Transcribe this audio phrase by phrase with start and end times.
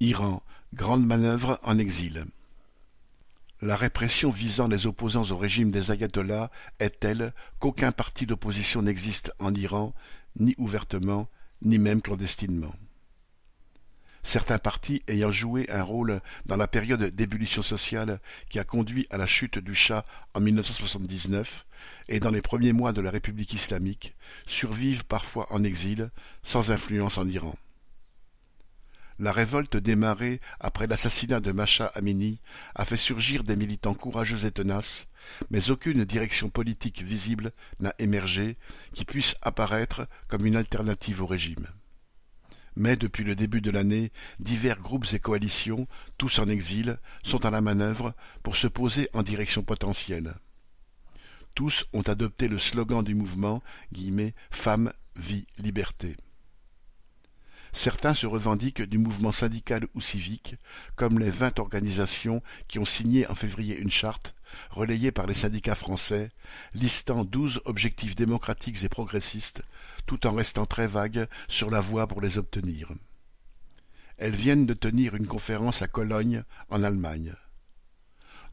[0.00, 0.42] Iran,
[0.74, 2.26] grande manœuvre en exil.
[3.62, 9.32] La répression visant les opposants au régime des ayatollahs est telle qu'aucun parti d'opposition n'existe
[9.38, 9.94] en Iran,
[10.38, 11.28] ni ouvertement,
[11.62, 12.74] ni même clandestinement.
[14.22, 18.20] Certains partis ayant joué un rôle dans la période d'ébullition sociale
[18.50, 20.04] qui a conduit à la chute du Shah
[20.34, 21.64] en 1979
[22.08, 24.14] et dans les premiers mois de la République islamique
[24.46, 26.10] survivent parfois en exil,
[26.42, 27.54] sans influence en Iran.
[29.18, 32.38] La révolte démarrée après l'assassinat de Macha Amini
[32.74, 35.08] a fait surgir des militants courageux et tenaces,
[35.50, 38.58] mais aucune direction politique visible n'a émergé
[38.92, 41.66] qui puisse apparaître comme une alternative au régime.
[42.76, 47.50] Mais depuis le début de l'année, divers groupes et coalitions, tous en exil, sont à
[47.50, 50.34] la manœuvre pour se poser en direction potentielle.
[51.54, 53.62] Tous ont adopté le slogan du mouvement
[54.50, 56.18] «Femmes, vie, liberté».
[57.76, 60.56] Certains se revendiquent du mouvement syndical ou civique,
[60.94, 64.34] comme les vingt organisations qui ont signé en février une charte,
[64.70, 66.30] relayée par les syndicats français,
[66.72, 69.62] listant douze objectifs démocratiques et progressistes,
[70.06, 72.92] tout en restant très vagues sur la voie pour les obtenir.
[74.16, 77.34] Elles viennent de tenir une conférence à Cologne, en Allemagne.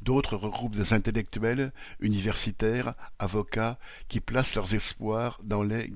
[0.04, 5.90] D'autres regroupent des intellectuels, universitaires, avocats, qui placent leurs espoirs dans les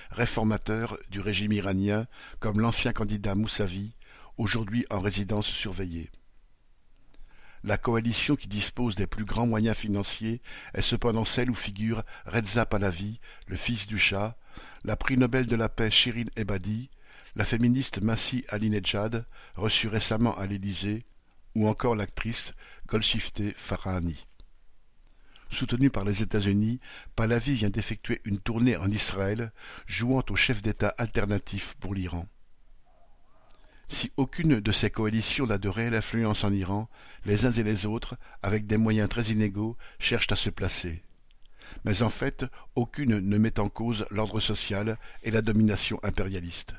[0.12, 2.06] «réformateurs» du régime iranien,
[2.38, 3.96] comme l'ancien candidat Moussavi,
[4.36, 6.08] aujourd'hui en résidence surveillée.
[7.64, 10.40] La coalition qui dispose des plus grands moyens financiers
[10.74, 14.36] est cependant celle où figurent Reza Pahlavi, le fils du Shah,
[14.84, 16.90] la prix Nobel de la paix Shirin Ebadi,
[17.34, 21.04] la féministe Massi Alinejad, reçue récemment à l'Élysée,
[21.56, 22.52] ou encore l'actrice
[22.88, 24.26] Golshifteh Farahani.
[25.50, 26.80] Soutenu par les États-Unis,
[27.16, 29.52] Pahlavi vient d'effectuer une tournée en Israël,
[29.86, 32.26] jouant au chef d'État alternatif pour l'Iran.
[33.90, 36.88] Si aucune de ces coalitions n'a de réelle influence en Iran,
[37.26, 41.02] les uns et les autres, avec des moyens très inégaux, cherchent à se placer.
[41.84, 46.74] Mais en fait, aucune ne met en cause l'ordre social et la domination impérialiste.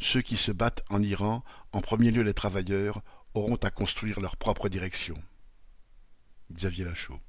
[0.00, 3.02] Ceux qui se battent en Iran, en premier lieu les travailleurs,
[3.34, 5.16] auront à construire leur propre direction.
[6.52, 7.20] Xavier Lachaud